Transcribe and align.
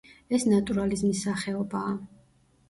ეს 0.37 0.45
ნატურალიზმის 0.53 1.21
სახეობაა. 1.27 1.93